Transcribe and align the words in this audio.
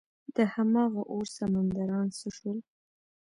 دهمغه 0.35 1.01
اور 1.13 1.25
سمندران 1.35 2.07
څه 2.17 2.27
شول؟ 2.37 2.57